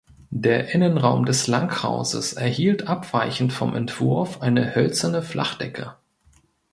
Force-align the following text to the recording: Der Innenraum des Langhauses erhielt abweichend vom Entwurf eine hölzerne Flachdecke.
Der 0.33 0.69
Innenraum 0.73 1.25
des 1.27 1.45
Langhauses 1.45 2.33
erhielt 2.33 2.87
abweichend 2.87 3.53
vom 3.53 3.75
Entwurf 3.75 4.41
eine 4.41 4.73
hölzerne 4.73 5.21
Flachdecke. 5.21 5.95